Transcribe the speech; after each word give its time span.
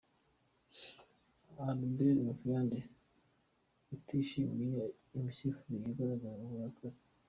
Albert 1.65 2.17
Mphande 2.31 2.79
utishimiye 3.93 4.83
imisifurire 5.17 5.83
yagaragazaga 5.89 6.43
uburakari 6.47 6.99